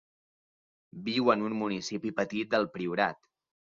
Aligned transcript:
Viu 1.11 1.31
en 1.35 1.45
un 1.51 1.59
municipi 1.61 2.17
petit 2.23 2.53
del 2.57 2.71
Priorat. 2.79 3.27